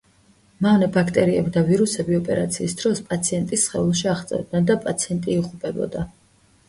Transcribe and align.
მავნე 0.65 0.87
ბაქტერიები 0.93 1.53
და 1.57 1.63
ვირუსები 1.67 2.17
ოპერაციის 2.19 2.75
დროს 2.81 3.03
პაციენტის 3.11 3.67
სხეულში 3.69 4.09
აღწევდნენ 4.15 4.67
და 4.71 4.79
პაციენტი 4.87 5.35
იღუპებოდა. 5.39 6.03